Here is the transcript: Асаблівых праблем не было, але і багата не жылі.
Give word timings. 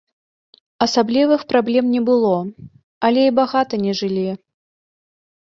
Асаблівых 0.85 1.41
праблем 1.53 1.85
не 1.97 2.01
было, 2.09 2.33
але 3.11 3.21
і 3.31 3.35
багата 3.41 3.75
не 3.85 3.93
жылі. 4.03 4.27